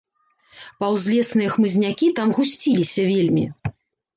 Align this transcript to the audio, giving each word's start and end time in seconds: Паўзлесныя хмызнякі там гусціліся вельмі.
Паўзлесныя 0.83 1.49
хмызнякі 1.57 2.07
там 2.21 2.33
гусціліся 2.39 3.01
вельмі. 3.11 3.45